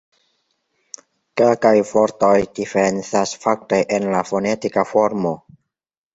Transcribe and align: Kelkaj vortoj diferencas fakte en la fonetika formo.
Kelkaj 1.41 1.73
vortoj 1.89 2.31
diferencas 2.61 3.35
fakte 3.45 3.81
en 3.99 4.09
la 4.17 4.25
fonetika 4.33 4.89
formo. 4.95 5.37